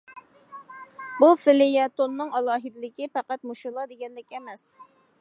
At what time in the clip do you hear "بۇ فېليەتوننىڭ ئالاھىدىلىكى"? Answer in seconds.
1.19-3.11